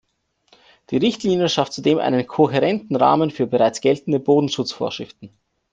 [0.89, 5.29] Die Richtlinie schafft zudem einen kohärenten Rahmen für bereits geltende Bodenschutzvorschriften.